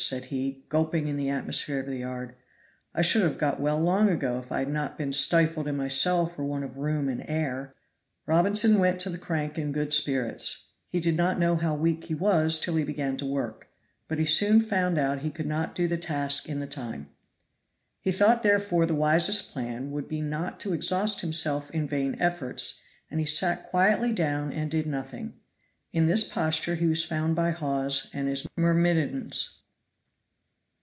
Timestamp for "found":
14.59-14.97, 27.05-27.35